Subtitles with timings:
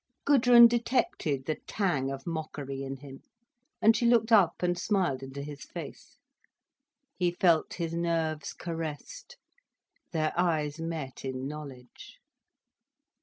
[0.25, 3.21] Gudrun detected the tang of mockery in him,
[3.83, 6.17] and she looked up and smiled into his face.
[7.17, 9.37] He felt his nerves caressed.
[10.11, 12.17] Their eyes met in knowledge.